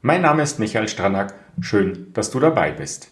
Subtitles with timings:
[0.00, 1.34] Mein Name ist Michael Stranack.
[1.60, 3.10] Schön, dass du dabei bist.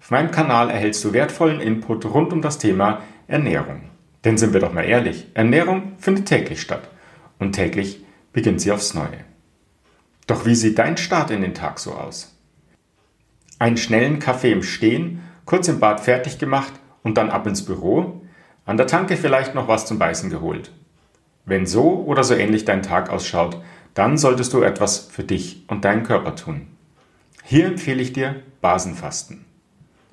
[0.00, 3.90] Auf meinem Kanal erhältst du wertvollen Input rund um das Thema Ernährung.
[4.24, 6.88] Denn sind wir doch mal ehrlich, Ernährung findet täglich statt
[7.38, 8.02] und täglich
[8.32, 9.24] beginnt sie aufs Neue.
[10.26, 12.34] Doch wie sieht dein Start in den Tag so aus?
[13.58, 18.22] Einen schnellen Kaffee im Stehen, kurz im Bad fertig gemacht und dann ab ins Büro?
[18.64, 20.72] An der Tanke vielleicht noch was zum Beißen geholt?
[21.44, 23.58] Wenn so oder so ähnlich dein Tag ausschaut,
[23.96, 26.66] dann solltest du etwas für dich und deinen Körper tun.
[27.42, 29.46] Hier empfehle ich dir Basenfasten.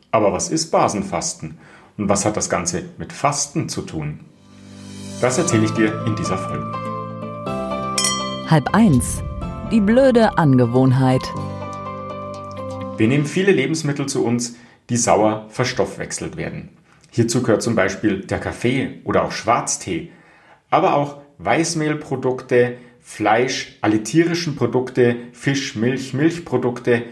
[0.10, 1.58] Aber was ist Basenfasten
[1.98, 4.22] und was hat das Ganze mit Fasten zu tun?
[5.20, 6.72] Das erzähle ich dir in dieser Folge.
[8.50, 9.22] Halb eins.
[9.70, 11.24] Die blöde Angewohnheit.
[12.96, 14.56] Wir nehmen viele Lebensmittel zu uns,
[14.90, 16.70] die sauer verstoffwechselt werden.
[17.10, 20.12] Hierzu gehört zum Beispiel der Kaffee oder auch Schwarztee,
[20.70, 27.04] aber auch Weißmehlprodukte, Fleisch, alle tierischen Produkte, Fisch, Milch, Milchprodukte.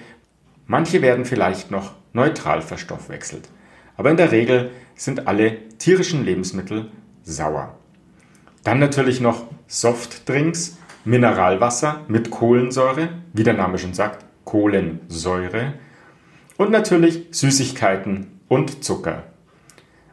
[0.65, 3.49] Manche werden vielleicht noch neutral verstoffwechselt.
[3.97, 6.89] Aber in der Regel sind alle tierischen Lebensmittel
[7.23, 7.77] sauer.
[8.63, 15.73] Dann natürlich noch Softdrinks, Mineralwasser mit Kohlensäure, wie der Name schon sagt, Kohlensäure.
[16.57, 19.23] Und natürlich Süßigkeiten und Zucker.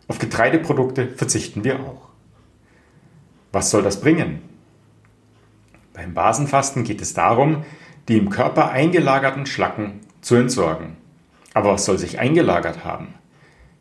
[0.09, 2.09] Auf Getreideprodukte verzichten wir auch.
[3.53, 4.48] Was soll das bringen?
[5.99, 7.65] Beim Basenfasten geht es darum,
[8.07, 10.97] die im Körper eingelagerten Schlacken zu entsorgen.
[11.55, 13.15] Aber was soll sich eingelagert haben?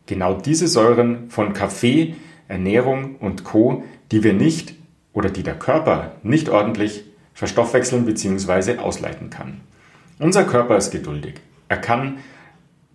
[0.07, 2.15] Genau diese Säuren von Kaffee,
[2.47, 4.73] Ernährung und Co., die wir nicht
[5.13, 7.05] oder die der Körper nicht ordentlich
[7.35, 8.79] verstoffwechseln bzw.
[8.79, 9.61] ausleiten kann.
[10.17, 11.35] Unser Körper ist geduldig.
[11.67, 12.17] Er kann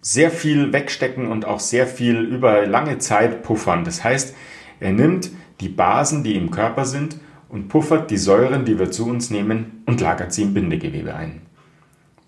[0.01, 3.85] sehr viel wegstecken und auch sehr viel über lange Zeit puffern.
[3.85, 4.35] Das heißt,
[4.81, 5.31] er nimmt
[5.61, 7.19] die Basen, die im Körper sind,
[7.53, 11.43] und puffert die Säuren, die wir zu uns nehmen, und lagert sie im Bindegewebe ein.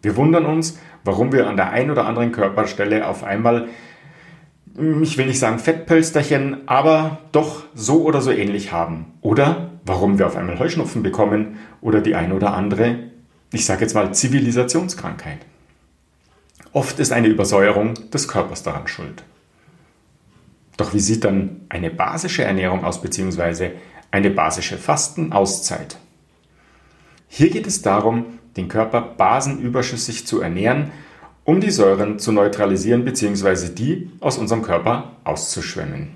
[0.02, 3.68] Wir wundern uns, warum wir an der einen oder anderen Körperstelle auf einmal,
[4.76, 9.06] hm, ich will nicht sagen Fettpölsterchen, aber doch so oder so ähnlich haben.
[9.22, 12.98] Oder warum wir auf einmal Heuschnupfen bekommen oder die ein oder andere,
[13.50, 15.38] ich sage jetzt mal Zivilisationskrankheit.
[16.74, 19.24] Oft ist eine Übersäuerung des Körpers daran schuld.
[20.76, 23.72] Doch wie sieht dann eine basische Ernährung aus, beziehungsweise
[24.14, 25.98] eine basische Fastenauszeit?
[27.26, 28.26] Hier geht es darum,
[28.56, 30.92] den Körper basenüberschüssig zu ernähren,
[31.42, 33.75] um die Säuren zu neutralisieren bzw.
[33.75, 36.10] die aus unserem Körper auszuschwemmen.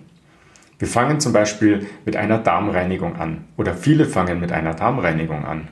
[0.78, 5.66] Wir fangen zum Beispiel mit einer Darmreinigung an oder viele fangen mit einer Darmreinigung an.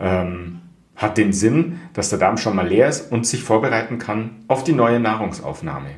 [0.00, 0.62] Ähm,
[0.96, 4.64] hat den Sinn, dass der Darm schon mal leer ist und sich vorbereiten kann auf
[4.64, 5.90] die neue Nahrungsaufnahme.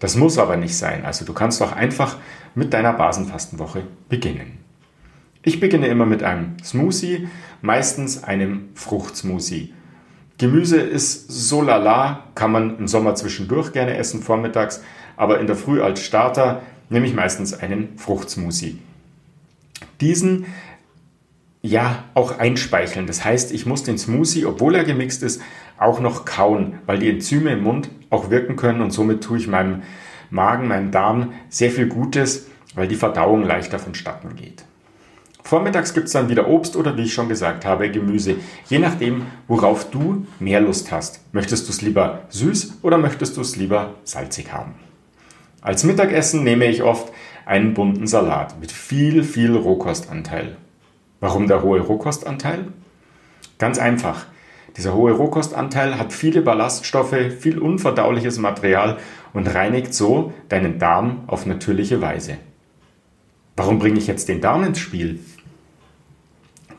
[0.00, 1.04] Das muss aber nicht sein.
[1.04, 2.16] Also du kannst doch einfach
[2.56, 4.59] mit deiner Basenfastenwoche beginnen.
[5.42, 7.28] Ich beginne immer mit einem Smoothie,
[7.62, 9.72] meistens einem Fruchtsmoothie.
[10.36, 14.82] Gemüse ist so lala, kann man im Sommer zwischendurch gerne essen, vormittags,
[15.16, 18.78] aber in der Früh als Starter nehme ich meistens einen Fruchtsmoothie.
[20.00, 20.46] Diesen
[21.62, 23.06] ja auch einspeicheln.
[23.06, 25.42] Das heißt, ich muss den Smoothie, obwohl er gemixt ist,
[25.78, 29.48] auch noch kauen, weil die Enzyme im Mund auch wirken können und somit tue ich
[29.48, 29.82] meinem
[30.30, 34.64] Magen, meinem Darm sehr viel Gutes, weil die Verdauung leichter vonstatten geht.
[35.42, 38.36] Vormittags gibt es dann wieder Obst oder wie ich schon gesagt habe, Gemüse.
[38.68, 41.20] Je nachdem, worauf du mehr Lust hast.
[41.32, 44.74] Möchtest du es lieber süß oder möchtest du es lieber salzig haben?
[45.60, 47.12] Als Mittagessen nehme ich oft
[47.46, 50.56] einen bunten Salat mit viel, viel Rohkostanteil.
[51.20, 52.68] Warum der hohe Rohkostanteil?
[53.58, 54.26] Ganz einfach.
[54.76, 58.98] Dieser hohe Rohkostanteil hat viele Ballaststoffe, viel unverdauliches Material
[59.32, 62.38] und reinigt so deinen Darm auf natürliche Weise.
[63.60, 65.18] Warum bringe ich jetzt den Darm ins Spiel?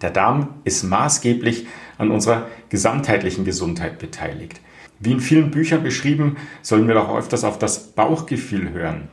[0.01, 1.68] Der Darm ist maßgeblich
[2.00, 4.60] an unserer gesamtheitlichen Gesundheit beteiligt.
[5.00, 9.10] Wie in vielen Büchern beschrieben, sollen wir doch öfters auf das Bauchgefühl hören.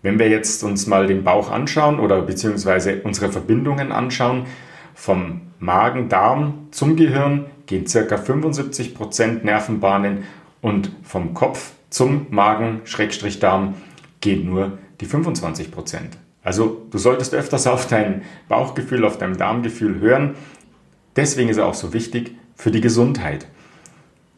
[0.00, 4.46] Wenn wir jetzt uns mal den Bauch anschauen oder beziehungsweise unsere Verbindungen anschauen,
[4.94, 8.16] vom Magen-Darm zum Gehirn gehen ca.
[8.16, 10.24] 75% Nervenbahnen
[10.62, 13.74] und vom Kopf zum Magen-Darm
[14.22, 16.16] gehen nur die 25%.
[16.42, 20.34] Also du solltest öfters auf dein Bauchgefühl, auf dein Darmgefühl hören.
[21.16, 23.46] Deswegen ist er auch so wichtig für die Gesundheit.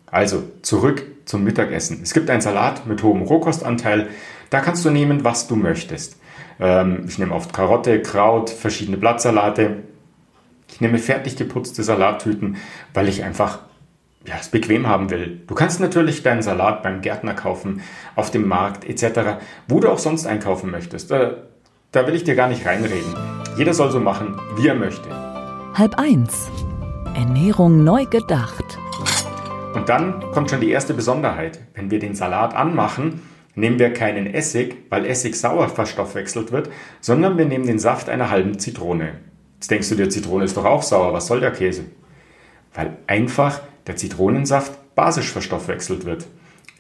[0.07, 2.01] Also zurück zum Mittagessen.
[2.03, 4.09] Es gibt einen Salat mit hohem Rohkostanteil.
[4.51, 6.21] Da kannst du nehmen, was du möchtest.
[6.61, 9.85] Ähm, ich nehme oft Karotte, Kraut, verschiedene Blattsalate.
[10.69, 12.57] Ich nehme fertig geputzte Salattüten,
[12.95, 13.61] weil ich einfach
[14.27, 15.41] ja, es bequem haben will.
[15.47, 17.83] Du kannst natürlich deinen Salat beim Gärtner kaufen,
[18.15, 21.11] auf dem Markt etc., wo du auch sonst einkaufen möchtest.
[21.93, 23.15] Da, will ich dir gar nicht reinreden.
[23.59, 25.11] Jeder soll so machen, wie er möchte.
[25.75, 26.49] Halb eins.
[27.15, 28.65] Ernährung neu gedacht.
[29.75, 31.61] Und dann kommt schon die erste Besonderheit.
[31.75, 33.21] Wenn wir den Salat anmachen,
[33.55, 36.71] nehmen wir keinen Essig, weil Essig sauer verstoffwechselt wird,
[37.03, 39.19] sondern wir nehmen den Saft einer halben Zitrone.
[39.57, 41.85] Jetzt denkst du dir, Zitrone ist doch auch sauer, was soll der Käse?
[42.73, 46.27] Weil einfach der Zitronensaft basisch verstoffwechselt wird.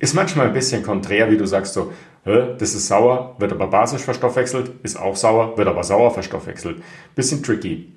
[0.03, 1.93] Ist manchmal ein bisschen konträr, wie du sagst so,
[2.25, 6.83] das ist sauer, wird aber basisch verstoffwechselt, ist auch sauer, wird aber sauer verstoffwechselt.
[7.15, 7.93] Bisschen tricky.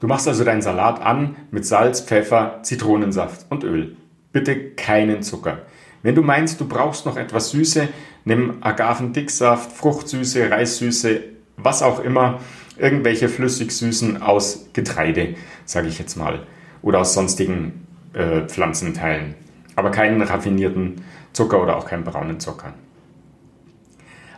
[0.00, 3.96] Du machst also deinen Salat an mit Salz, Pfeffer, Zitronensaft und Öl.
[4.32, 5.58] Bitte keinen Zucker.
[6.02, 7.88] Wenn du meinst, du brauchst noch etwas Süße,
[8.24, 11.20] nimm Agavendicksaft, Fruchtsüße, Reissüße,
[11.58, 12.40] was auch immer,
[12.76, 16.40] irgendwelche Flüssigsüßen aus Getreide, sage ich jetzt mal,
[16.82, 19.36] oder aus sonstigen äh, Pflanzenteilen.
[19.78, 21.02] Aber keinen raffinierten
[21.32, 22.72] Zucker oder auch keinen braunen Zucker.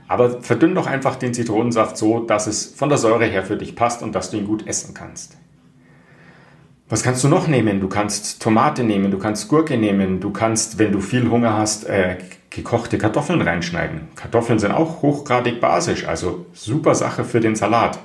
[0.06, 3.74] Aber verdünn doch einfach den Zitronensaft so, dass es von der Säure her für dich
[3.74, 5.38] passt und dass du ihn gut essen kannst.
[6.90, 7.80] Was kannst du noch nehmen?
[7.80, 11.88] Du kannst Tomate nehmen, du kannst Gurke nehmen, du kannst, wenn du viel Hunger hast,
[11.88, 12.18] äh,
[12.50, 14.08] gekochte Kartoffeln reinschneiden.
[14.16, 17.98] Kartoffeln sind auch hochgradig basisch, also super Sache für den Salat.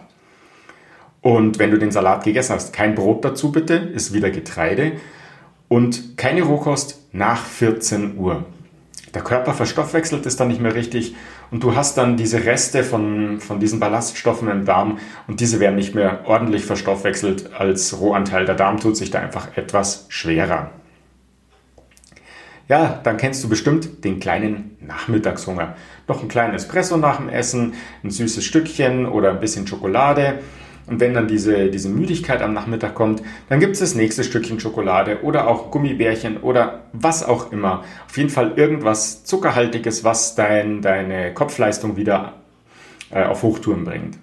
[1.20, 4.94] Und wenn du den Salat gegessen hast, kein Brot dazu bitte, ist wieder Getreide
[5.75, 8.45] und keine Rohkost nach 14 Uhr
[9.13, 11.16] der Körper verstoffwechselt es dann nicht mehr richtig
[11.50, 15.75] und du hast dann diese Reste von, von diesen Ballaststoffen im Darm und diese werden
[15.75, 18.45] nicht mehr ordentlich verstoffwechselt als Rohanteil.
[18.45, 20.72] Der Darm tut sich da einfach etwas schwerer.
[22.68, 25.75] Ja, dann kennst du bestimmt den kleinen Nachmittagshunger.
[26.07, 27.74] Noch ein kleines Espresso nach dem Essen,
[28.04, 30.39] ein süßes Stückchen oder ein bisschen Schokolade
[30.88, 34.60] und wenn dann diese, diese Müdigkeit am Nachmittag kommt, dann gibt es das nächste Stückchen
[34.60, 37.84] Schokolade oder auch Gummibärchen oder was auch immer.
[38.08, 42.34] Auf jeden Fall irgendwas Zuckerhaltiges, was dein, deine Kopfleistung wieder
[43.10, 44.18] äh, auf Hochtouren bringt.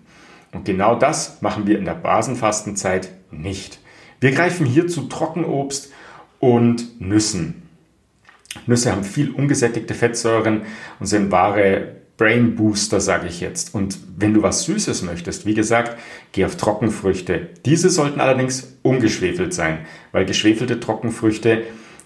[0.53, 3.81] Und genau das machen wir in der Basenfastenzeit nicht.
[4.21, 5.93] Wir greifen hier zu Trockenobst
[6.39, 7.63] und Nüssen.
[8.67, 10.63] Nüsse haben viel ungesättigte Fettsäuren
[11.01, 13.75] und sind wahre Brain Booster, sage ich jetzt.
[13.75, 15.99] Und wenn du was Süßes möchtest, wie gesagt,
[16.33, 17.49] geh auf Trockenfrüchte.
[17.65, 21.65] Diese sollten allerdings ungeschwefelt sein, weil geschwefelte Trockenfrüchte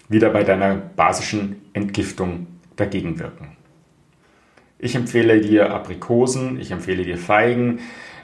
[0.09, 3.57] wieder bei deiner basischen Entgiftung dagegen wirken.
[4.79, 7.79] Ich empfehle dir Aprikosen, ich empfehle dir Feigen.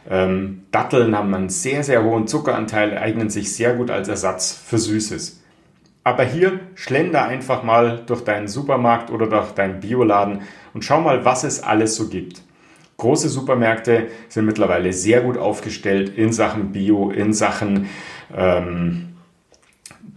[0.09, 4.77] Ähm, Datteln haben einen sehr, sehr hohen Zuckeranteil, eignen sich sehr gut als Ersatz für
[4.77, 5.42] Süßes.
[6.03, 10.41] Aber hier schlender einfach mal durch deinen Supermarkt oder durch deinen Bioladen
[10.73, 12.41] und schau mal, was es alles so gibt.
[12.97, 17.89] Große Supermärkte sind mittlerweile sehr gut aufgestellt in Sachen Bio, in Sachen
[18.35, 19.13] ähm,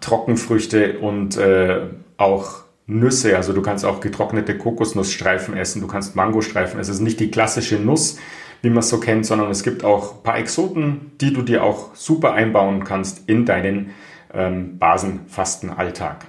[0.00, 1.82] Trockenfrüchte und äh,
[2.16, 3.36] auch Nüsse.
[3.36, 6.78] Also du kannst auch getrocknete Kokosnussstreifen essen, du kannst Mangostreifen.
[6.78, 8.18] Es ist nicht die klassische Nuss,
[8.62, 11.62] wie man es so kennt, sondern es gibt auch ein paar Exoten, die du dir
[11.64, 13.90] auch super einbauen kannst in deinen
[14.32, 16.26] ähm, Basenfastenalltag.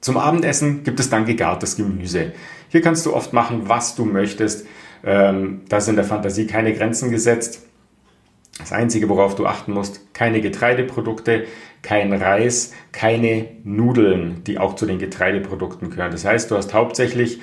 [0.00, 2.32] Zum Abendessen gibt es dann gegartes Gemüse.
[2.68, 4.66] Hier kannst du oft machen, was du möchtest.
[5.04, 7.66] Ähm, da sind der Fantasie keine Grenzen gesetzt.
[8.58, 11.44] Das Einzige, worauf du achten musst, keine Getreideprodukte,
[11.82, 16.12] kein Reis, keine Nudeln, die auch zu den Getreideprodukten gehören.
[16.12, 17.40] Das heißt, du hast hauptsächlich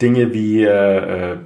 [0.00, 1.36] Dinge wie äh, äh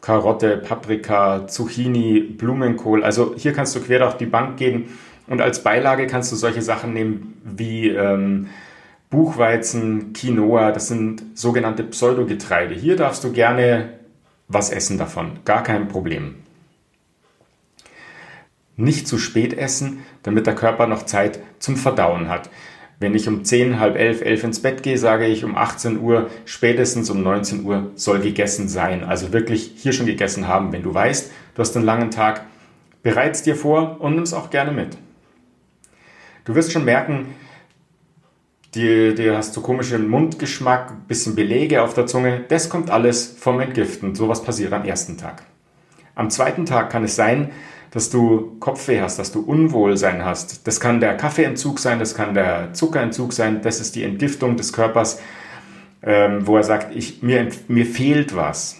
[0.00, 3.04] Karotte, Paprika, Zucchini, Blumenkohl.
[3.04, 4.88] Also hier kannst du quer durch die Bank gehen
[5.30, 8.48] und als Beilage kannst du solche Sachen nehmen wie ähm,
[9.10, 12.74] Buchweizen, Quinoa, das sind sogenannte Pseudogetreide.
[12.74, 13.90] Hier darfst du gerne
[14.48, 16.34] was essen davon, gar kein Problem.
[18.74, 22.50] Nicht zu spät essen, damit der Körper noch Zeit zum Verdauen hat.
[22.98, 26.28] Wenn ich um 10, halb 11, 11 ins Bett gehe, sage ich um 18 Uhr,
[26.44, 29.04] spätestens um 19 Uhr soll gegessen sein.
[29.04, 30.72] Also wirklich hier schon gegessen haben.
[30.72, 32.46] Wenn du weißt, du hast einen langen Tag,
[33.04, 34.98] bereits dir vor und nimm es auch gerne mit.
[36.44, 37.34] Du wirst schon merken,
[38.74, 42.44] dir, dir hast du komischen Mundgeschmack, bisschen Belege auf der Zunge.
[42.48, 44.14] Das kommt alles vom Entgiften.
[44.14, 45.42] Sowas passiert am ersten Tag.
[46.14, 47.50] Am zweiten Tag kann es sein,
[47.90, 50.66] dass du Kopfweh hast, dass du Unwohlsein hast.
[50.66, 53.62] Das kann der Kaffeeentzug sein, das kann der Zuckerentzug sein.
[53.62, 55.20] Das ist die Entgiftung des Körpers,
[56.02, 58.76] ähm, wo er sagt, ich, mir, mir fehlt was.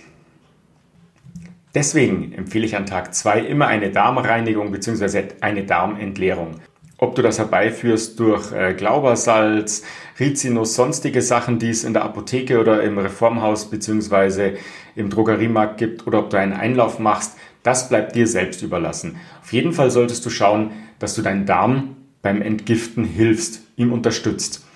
[1.75, 5.25] Deswegen empfehle ich an Tag zwei immer eine Darmreinigung bzw.
[5.41, 6.61] eine Darmentleerung.
[7.01, 9.83] Ob du das herbeiführst durch äh, Glaubersalz,
[10.21, 14.55] Rizinus, sonstige Sachen, die es in der Apotheke oder im Reformhaus beziehungsweise
[14.95, 19.17] im Drogeriemarkt gibt oder ob du einen Einlauf machst, das bleibt dir selbst überlassen.
[19.43, 24.67] Auf jeden Fall solltest du schauen, dass du deinen Darm beim Entgiften hilfst, ihm unterstützt,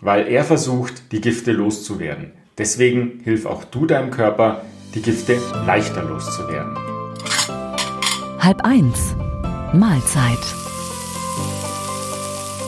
[0.00, 2.32] weil er versucht, die Gifte loszuwerden.
[2.56, 4.62] Deswegen hilf auch du deinem Körper,
[4.94, 5.36] die Gifte
[5.66, 6.78] leichter loszuwerden.
[8.38, 9.14] Halb eins.
[9.74, 10.63] Mahlzeit.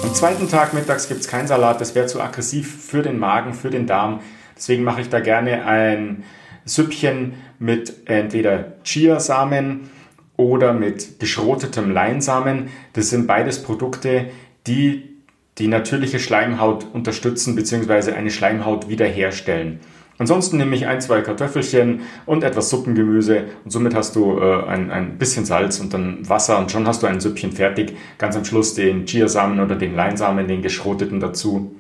[0.07, 3.55] Am zweiten Tag mittags gibt es keinen Salat, das wäre zu aggressiv für den Magen,
[3.55, 4.21] für den Darm.
[4.57, 6.23] Deswegen mache ich da gerne ein
[6.65, 9.91] Süppchen mit entweder Chiasamen
[10.37, 12.69] oder mit geschrotetem Leinsamen.
[12.93, 14.27] Das sind beides Produkte,
[14.69, 15.17] die
[15.59, 18.13] die natürliche Schleimhaut unterstützen bzw.
[18.13, 19.81] eine Schleimhaut wiederherstellen.
[20.19, 24.91] Ansonsten nehme ich ein, zwei Kartoffelchen und etwas Suppengemüse und somit hast du äh, ein,
[24.91, 27.97] ein bisschen Salz und dann Wasser und schon hast du ein Süppchen fertig.
[28.17, 31.77] Ganz am Schluss den Chiasamen oder den Leinsamen, den geschroteten dazu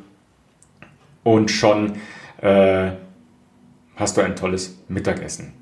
[1.26, 1.94] und schon
[2.40, 2.90] äh,
[3.96, 5.52] hast du ein tolles Mittagessen.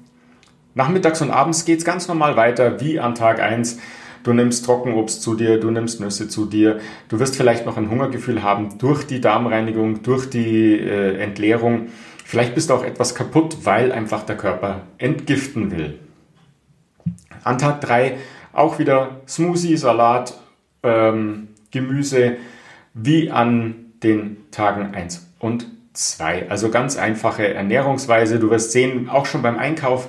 [0.74, 3.78] Nachmittags und abends geht es ganz normal weiter wie an Tag 1.
[4.24, 6.80] Du nimmst Trockenobst zu dir, du nimmst Nüsse zu dir.
[7.08, 11.88] Du wirst vielleicht noch ein Hungergefühl haben durch die Darmreinigung, durch die äh, Entleerung.
[12.24, 15.98] Vielleicht bist du auch etwas kaputt, weil einfach der Körper entgiften will.
[17.44, 18.16] An Tag 3
[18.54, 20.34] auch wieder Smoothie, Salat,
[20.82, 22.36] ähm, Gemüse,
[22.94, 26.48] wie an den Tagen 1 und 2.
[26.48, 28.38] Also ganz einfache Ernährungsweise.
[28.38, 30.08] Du wirst sehen, auch schon beim Einkauf,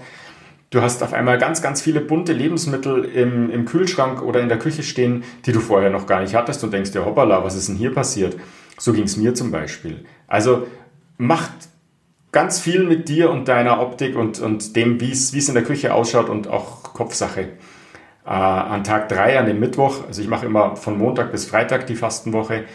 [0.70, 4.60] du hast auf einmal ganz, ganz viele bunte Lebensmittel im, im Kühlschrank oder in der
[4.60, 7.68] Küche stehen, die du vorher noch gar nicht hattest und denkst dir, hoppala, was ist
[7.68, 8.36] denn hier passiert?
[8.78, 10.06] So ging es mir zum Beispiel.
[10.28, 10.68] Also
[11.18, 11.54] macht
[12.36, 15.94] ganz viel mit dir und deiner Optik und, und dem, wie es in der Küche
[15.94, 17.48] ausschaut und auch Kopfsache.
[18.26, 21.88] Äh, an Tag 3, an dem Mittwoch, also ich mache immer von Montag bis Freitag
[21.88, 22.66] die Fastenwoche.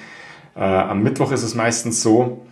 [0.56, 2.46] Äh, am Mittwoch ist es meistens so,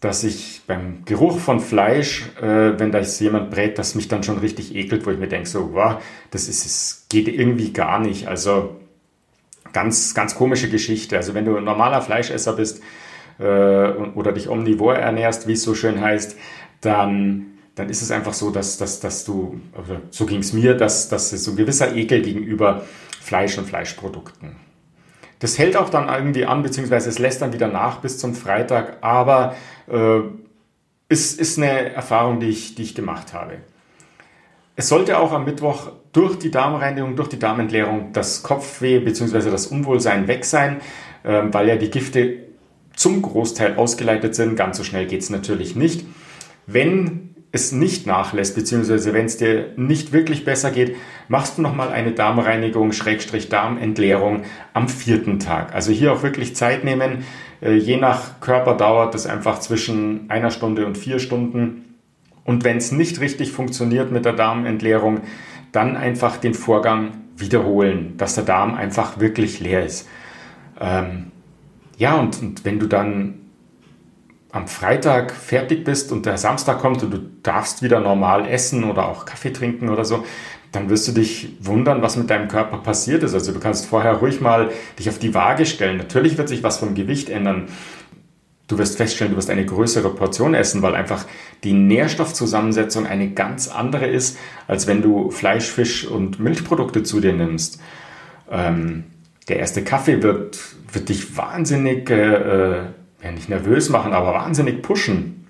[0.00, 4.38] dass ich beim Geruch von Fleisch, äh, wenn da jemand brät, das mich dann schon
[4.38, 5.96] richtig ekelt, wo ich mir denke, so, wow,
[6.30, 8.26] das ist, es geht irgendwie gar nicht.
[8.26, 8.76] Also
[9.74, 11.18] ganz, ganz komische Geschichte.
[11.18, 12.82] Also wenn du ein normaler Fleischesser bist,
[13.38, 16.36] äh, oder dich omnivor ernährst, wie es so schön heißt,
[16.80, 20.74] dann, dann ist es einfach so, dass, dass, dass du, also so ging es mir,
[20.74, 22.82] dass, dass es so ein gewisser Ekel gegenüber
[23.20, 24.56] Fleisch und Fleischprodukten.
[25.38, 28.98] Das hält auch dann irgendwie an, beziehungsweise es lässt dann wieder nach bis zum Freitag,
[29.00, 29.54] aber
[29.88, 30.20] äh,
[31.08, 33.58] ist, ist eine Erfahrung, die ich, die ich gemacht habe.
[34.76, 39.50] Es sollte auch am Mittwoch durch die Darmreinigung, durch die Darmentleerung das Kopfweh bzw.
[39.50, 40.80] das Unwohlsein weg sein,
[41.22, 42.43] äh, weil ja die Gifte
[42.96, 44.56] zum Großteil ausgeleitet sind.
[44.56, 46.06] Ganz so schnell geht es natürlich nicht.
[46.66, 50.96] Wenn es nicht nachlässt, beziehungsweise wenn es dir nicht wirklich besser geht,
[51.28, 55.72] machst du nochmal eine Darmreinigung, Schrägstrich Darmentleerung am vierten Tag.
[55.72, 57.24] Also hier auch wirklich Zeit nehmen.
[57.60, 61.94] Äh, je nach Körper dauert es einfach zwischen einer Stunde und vier Stunden.
[62.42, 65.20] Und wenn es nicht richtig funktioniert mit der Darmentleerung,
[65.70, 70.08] dann einfach den Vorgang wiederholen, dass der Darm einfach wirklich leer ist.
[70.80, 71.30] Ähm,
[71.98, 73.40] ja, und, und wenn du dann
[74.54, 79.08] am Freitag fertig bist und der Samstag kommt und du darfst wieder normal essen oder
[79.08, 80.24] auch Kaffee trinken oder so,
[80.70, 83.34] dann wirst du dich wundern, was mit deinem Körper passiert ist.
[83.34, 85.96] Also du kannst vorher ruhig mal dich auf die Waage stellen.
[85.96, 87.66] Natürlich wird sich was vom Gewicht ändern.
[88.66, 91.26] Du wirst feststellen, du wirst eine größere Portion essen, weil einfach
[91.64, 97.32] die Nährstoffzusammensetzung eine ganz andere ist, als wenn du Fleisch, Fisch und Milchprodukte zu dir
[97.32, 97.80] nimmst.
[98.50, 99.04] Ähm,
[99.48, 100.58] der erste Kaffee wird,
[100.92, 102.84] wird dich wahnsinnig, äh,
[103.22, 105.46] ja nicht nervös machen, aber wahnsinnig pushen.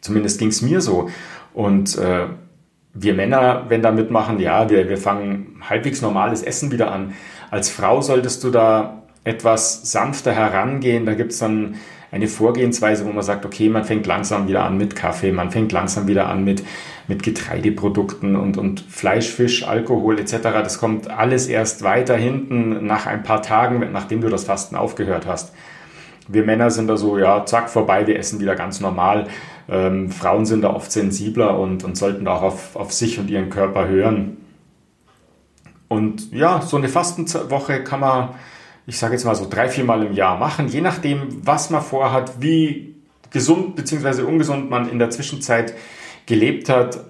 [0.00, 1.10] Zumindest ging es mir so.
[1.54, 2.26] Und äh,
[2.94, 7.14] wir Männer, wenn da mitmachen, ja, wir, wir fangen halbwegs normales Essen wieder an.
[7.50, 11.06] Als Frau solltest du da etwas sanfter herangehen.
[11.06, 11.76] Da gibt es dann
[12.10, 15.72] eine Vorgehensweise, wo man sagt, okay, man fängt langsam wieder an mit Kaffee, man fängt
[15.72, 16.62] langsam wieder an mit,
[17.06, 20.36] mit Getreideprodukten und, und Fleisch, Fisch, Alkohol etc.
[20.42, 25.26] Das kommt alles erst weiter hinten nach ein paar Tagen, nachdem du das Fasten aufgehört
[25.26, 25.52] hast.
[26.28, 29.28] Wir Männer sind da so, ja, zack, vorbei, wir essen wieder ganz normal.
[29.68, 33.30] Ähm, Frauen sind da oft sensibler und, und sollten da auch auf, auf sich und
[33.30, 34.38] ihren Körper hören.
[35.88, 38.28] Und ja, so eine Fastenwoche kann man
[38.88, 41.82] ich sage jetzt mal so drei, vier Mal im Jahr machen, je nachdem, was man
[41.82, 42.94] vorhat, wie
[43.30, 44.22] gesund bzw.
[44.22, 45.74] ungesund man in der Zwischenzeit
[46.24, 47.04] gelebt hat.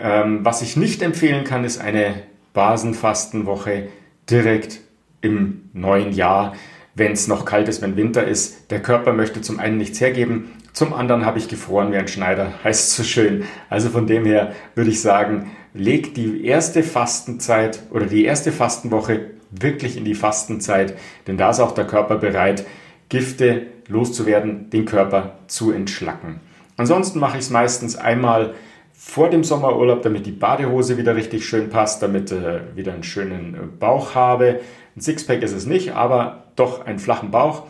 [0.00, 2.22] Ähm, was ich nicht empfehlen kann, ist eine
[2.52, 3.88] Basenfastenwoche
[4.30, 4.80] direkt
[5.20, 6.54] im neuen Jahr,
[6.94, 8.70] wenn es noch kalt ist, wenn Winter ist.
[8.70, 12.52] Der Körper möchte zum einen nichts hergeben, zum anderen habe ich gefroren wie ein Schneider,
[12.62, 13.42] heißt so schön.
[13.68, 19.37] Also von dem her würde ich sagen, leg die erste Fastenzeit oder die erste Fastenwoche
[19.50, 22.66] wirklich in die Fastenzeit, denn da ist auch der Körper bereit,
[23.08, 26.40] Gifte loszuwerden, den Körper zu entschlacken.
[26.76, 28.54] Ansonsten mache ich es meistens einmal
[28.92, 33.54] vor dem Sommerurlaub, damit die Badehose wieder richtig schön passt, damit äh, wieder einen schönen
[33.54, 34.60] äh, Bauch habe.
[34.96, 37.64] Ein Sixpack ist es nicht, aber doch einen flachen Bauch.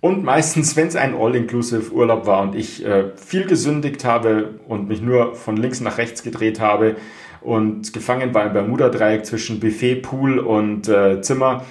[0.00, 5.00] Und meistens, wenn es ein All-Inclusive-Urlaub war und ich äh, viel gesündigt habe und mich
[5.00, 6.96] nur von links nach rechts gedreht habe
[7.44, 11.64] und gefangen war im Bermuda-Dreieck zwischen Buffet, Pool und äh, Zimmer,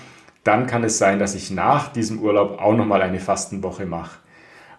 [0.44, 4.20] dann kann es sein, dass ich nach diesem Urlaub auch nochmal eine Fastenwoche mache.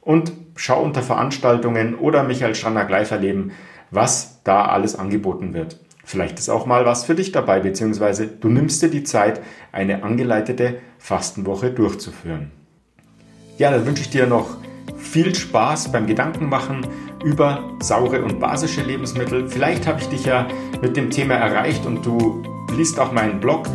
[0.00, 3.50] und schau unter Veranstaltungen oder Michael Stranak live erleben,
[3.90, 5.78] was da alles angeboten wird.
[6.08, 10.02] Vielleicht ist auch mal was für dich dabei, beziehungsweise du nimmst dir die Zeit, eine
[10.02, 12.50] angeleitete Fastenwoche durchzuführen.
[13.58, 14.56] Ja, dann wünsche ich dir noch
[14.96, 16.86] viel Spaß beim Gedankenmachen
[17.22, 19.50] über saure und basische Lebensmittel.
[19.50, 20.48] Vielleicht habe ich dich ja
[20.80, 22.42] mit dem Thema erreicht und du
[22.74, 23.68] liest auch meinen Blog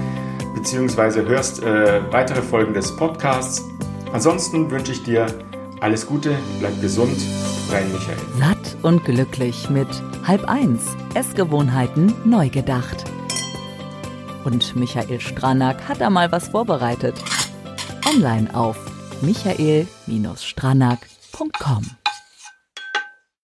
[0.56, 1.28] bzw.
[1.28, 3.62] hörst äh, weitere Folgen des Podcasts.
[4.12, 5.28] Ansonsten wünsche ich dir
[5.82, 7.16] alles Gute, bleib gesund,
[7.70, 8.18] dein Michael.
[8.84, 9.88] Und glücklich mit
[10.28, 13.06] halb eins Essgewohnheiten neu gedacht.
[14.44, 17.16] Und Michael Stranak hat da mal was vorbereitet.
[18.06, 18.78] Online auf
[19.22, 22.03] michael-stranak.com